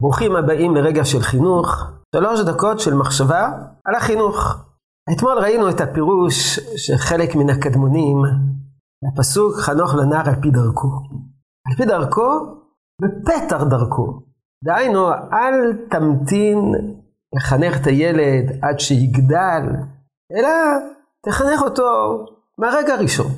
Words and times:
ברוכים 0.00 0.36
הבאים 0.36 0.76
לרגע 0.76 1.04
של 1.04 1.20
חינוך, 1.20 1.68
שלוש 2.16 2.40
דקות 2.40 2.80
של 2.80 2.94
מחשבה 2.94 3.48
על 3.84 3.94
החינוך. 3.94 4.56
אתמול 5.12 5.38
ראינו 5.38 5.70
את 5.70 5.80
הפירוש 5.80 6.58
של 6.76 6.96
חלק 6.96 7.34
מן 7.34 7.50
הקדמונים, 7.50 8.16
הפסוק 9.12 9.54
חנוך 9.56 9.94
לנער 9.94 10.28
על 10.28 10.34
פי 10.42 10.50
דרכו. 10.50 10.88
על 11.68 11.76
פי 11.76 11.84
דרכו, 11.84 12.30
בפתח 13.02 13.62
דרכו. 13.70 14.22
דהיינו, 14.64 15.08
אל 15.12 15.76
תמתין 15.90 16.72
לחנך 17.36 17.80
את 17.80 17.86
הילד 17.86 18.58
עד 18.62 18.80
שיגדל, 18.80 19.62
אלא 20.32 20.48
תחנך 21.26 21.62
אותו 21.62 21.84
מהרגע 22.58 22.94
הראשון. 22.94 23.32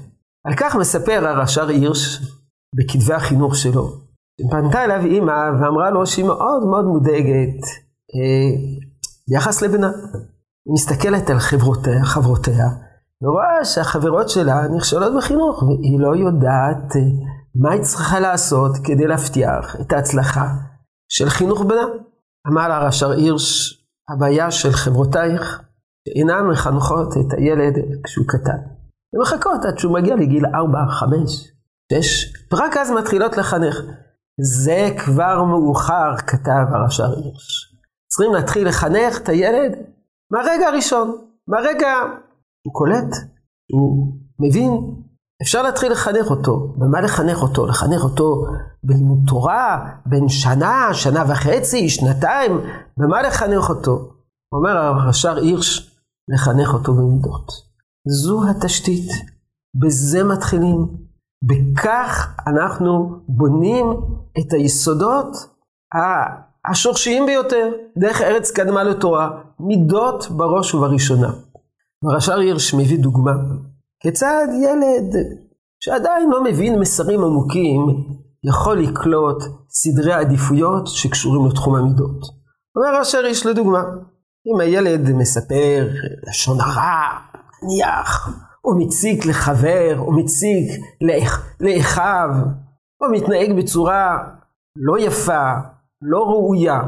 על 0.46 0.54
כך 0.56 0.76
מספר 0.76 1.26
הרש"ר 1.28 1.68
הירש 1.68 2.20
בכתבי 2.74 3.14
החינוך 3.14 3.56
שלו. 3.56 4.07
פנתה 4.50 4.84
אליו 4.84 5.04
אימא 5.04 5.50
ואמרה 5.60 5.90
לו 5.90 6.06
שהיא 6.06 6.24
מאוד 6.24 6.64
מאוד 6.64 6.84
מודאגת 6.84 7.62
אה, 8.14 8.78
ביחס 9.28 9.62
לבנה. 9.62 9.90
היא 10.66 10.74
מסתכלת 10.74 11.30
על 11.30 11.38
חברותיה, 11.38 12.04
חברותיה, 12.04 12.66
ורואה 13.22 13.64
שהחברות 13.64 14.28
שלה 14.28 14.68
נכשלות 14.76 15.12
בחינוך, 15.16 15.62
והיא 15.62 16.00
לא 16.00 16.16
יודעת 16.16 16.96
אה, 16.96 17.00
מה 17.54 17.72
היא 17.72 17.82
צריכה 17.82 18.20
לעשות 18.20 18.72
כדי 18.84 19.06
להבטיח 19.06 19.76
את 19.80 19.92
ההצלחה 19.92 20.48
של 21.08 21.28
חינוך 21.28 21.62
בנה. 21.62 21.84
אמר 22.48 22.68
לה 22.68 22.78
רש"ר 22.78 23.10
הירש, 23.10 23.78
הבעיה 24.08 24.50
של 24.50 24.72
חברותייך, 24.72 25.62
שאינן 26.08 26.46
מחנכות 26.46 27.12
את 27.12 27.38
הילד 27.38 27.74
כשהוא 28.04 28.26
קטן. 28.28 28.58
הן 29.14 29.20
מחכות 29.20 29.64
עד 29.64 29.78
שהוא 29.78 29.94
מגיע 29.94 30.16
לגיל 30.16 30.46
4, 30.46 30.78
5, 30.88 31.52
6, 31.92 32.32
ורק 32.52 32.76
אז 32.76 32.90
מתחילות 32.90 33.36
לחנך. 33.36 33.76
זה 34.40 34.88
כבר 35.04 35.44
מאוחר, 35.44 36.16
כתב 36.26 36.74
הרש"ר 36.74 37.04
הירש. 37.16 37.74
צריכים 38.10 38.34
להתחיל 38.34 38.68
לחנך 38.68 39.18
את 39.18 39.28
הילד 39.28 39.72
מהרגע 40.32 40.68
הראשון, 40.68 41.16
מהרגע 41.48 41.88
הוא 42.66 42.74
קולט, 42.74 43.16
הוא 43.72 44.12
מבין, 44.40 44.72
אפשר 45.42 45.62
להתחיל 45.62 45.92
לחנך 45.92 46.30
אותו. 46.30 46.74
במה 46.76 47.00
לחנך 47.00 47.42
אותו? 47.42 47.66
לחנך 47.66 48.04
אותו 48.04 48.46
בלימוד 48.84 49.18
תורה, 49.26 49.90
בין 50.06 50.28
שנה, 50.28 50.88
שנה 50.92 51.24
וחצי, 51.28 51.88
שנתיים, 51.88 52.52
במה 52.96 53.22
לחנך 53.22 53.68
אותו? 53.68 54.12
אומר 54.52 54.76
הרש"ר 54.76 55.36
הירש, 55.36 56.00
לחנך 56.28 56.74
אותו 56.74 56.94
במידות. 56.94 57.52
זו 58.08 58.40
התשתית, 58.50 59.10
בזה 59.74 60.24
מתחילים. 60.24 61.07
בכך 61.42 62.36
אנחנו 62.46 63.20
בונים 63.28 63.86
את 64.38 64.52
היסודות 64.52 65.36
השורשיים 66.70 67.26
ביותר, 67.26 67.70
דרך 67.98 68.20
ארץ 68.20 68.50
קדמה 68.50 68.84
לתורה, 68.84 69.30
מידות 69.60 70.30
בראש 70.30 70.74
ובראשונה. 70.74 71.30
הרש"ר 72.04 72.38
הירש 72.38 72.74
מביא 72.74 72.98
דוגמה, 72.98 73.32
כיצד 74.00 74.46
ילד 74.62 75.14
שעדיין 75.80 76.30
לא 76.30 76.44
מבין 76.44 76.80
מסרים 76.80 77.24
עמוקים, 77.24 77.80
יכול 78.44 78.78
לקלוט 78.78 79.42
סדרי 79.70 80.12
עדיפויות 80.12 80.86
שקשורים 80.86 81.46
לתחום 81.46 81.74
המידות. 81.74 82.20
אומר 82.76 82.88
הרש"ר 82.96 83.18
הירש 83.18 83.46
לדוגמה, 83.46 83.82
אם 84.46 84.60
הילד 84.60 85.12
מספר 85.12 85.88
לשון 86.28 86.60
הרע, 86.60 87.18
נניח, 87.62 88.28
או 88.68 88.78
מציק 88.78 89.26
לחבר, 89.26 89.98
או 89.98 90.12
מציק 90.12 90.80
לאחיו, 91.60 92.30
או 93.00 93.10
מתנהג 93.12 93.52
בצורה 93.56 94.18
לא 94.76 94.98
יפה, 94.98 95.52
לא 96.02 96.24
ראויה, 96.24 96.80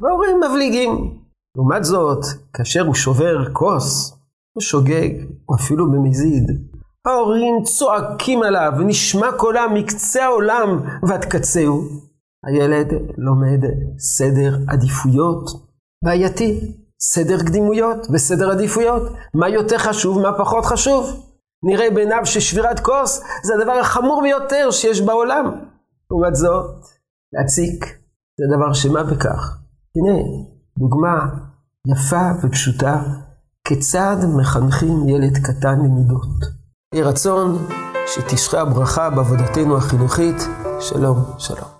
וההורים 0.00 0.40
מבליגים. 0.40 1.18
לעומת 1.56 1.84
זאת, 1.84 2.24
כאשר 2.52 2.86
הוא 2.86 2.94
שובר 2.94 3.52
כוס, 3.52 4.18
או 4.56 4.60
שוגג, 4.60 5.10
או 5.48 5.54
אפילו 5.54 5.92
במזיד, 5.92 6.50
ההורים 7.06 7.62
צועקים 7.64 8.42
עליו, 8.42 8.72
ונשמע 8.78 9.32
קולם 9.36 9.74
מקצה 9.74 10.24
העולם 10.24 10.80
ועד 11.08 11.24
קצהו. 11.24 11.82
הילד 12.46 12.92
לומד 13.18 13.60
סדר 13.98 14.56
עדיפויות 14.68 15.50
בעייתי. 16.04 16.60
סדר 17.00 17.38
קדימויות 17.38 18.06
וסדר 18.14 18.50
עדיפויות. 18.50 19.02
מה 19.34 19.48
יותר 19.48 19.78
חשוב, 19.78 20.18
מה 20.18 20.38
פחות 20.38 20.64
חשוב. 20.64 21.26
נראה 21.62 21.90
בעיניו 21.90 22.26
ששבירת 22.26 22.80
כוס 22.80 23.20
זה 23.42 23.54
הדבר 23.54 23.72
החמור 23.72 24.22
ביותר 24.22 24.70
שיש 24.70 25.00
בעולם. 25.00 25.44
לעומת 26.10 26.36
זאת, 26.36 26.84
להציק 27.32 27.84
זה 28.38 28.56
דבר 28.56 28.72
שמה 28.72 29.02
בכך. 29.02 29.58
הנה, 29.96 30.22
דוגמה 30.78 31.26
יפה 31.86 32.30
ופשוטה, 32.42 33.02
כיצד 33.68 34.16
מחנכים 34.36 35.08
ילד 35.08 35.38
קטן 35.38 35.78
למידות. 35.78 36.56
יהי 36.94 37.02
רצון 37.02 37.66
שתשרה 38.06 38.60
הברכה 38.60 39.10
בעבודתנו 39.10 39.76
החינוכית. 39.76 40.36
שלום, 40.80 41.16
שלום. 41.38 41.75